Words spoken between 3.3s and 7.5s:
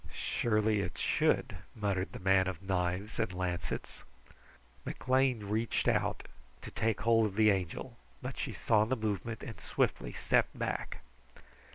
lancets. McLean reached to take hold of